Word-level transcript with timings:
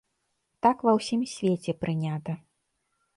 Так 0.65 0.77
ва 0.87 0.95
ўсім 0.99 1.21
свеце 1.33 1.71
прынята. 1.83 2.33